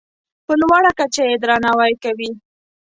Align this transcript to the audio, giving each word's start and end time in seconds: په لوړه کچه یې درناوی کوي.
په 0.45 0.53
لوړه 0.61 0.91
کچه 0.99 1.21
یې 1.29 1.35
درناوی 1.41 1.93
کوي. 2.03 2.31